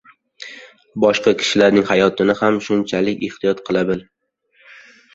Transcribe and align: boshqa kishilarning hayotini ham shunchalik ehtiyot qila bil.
boshqa 1.05 1.33
kishilarning 1.43 1.87
hayotini 1.91 2.37
ham 2.41 2.59
shunchalik 2.71 3.25
ehtiyot 3.31 3.65
qila 3.71 3.89
bil. 3.95 4.07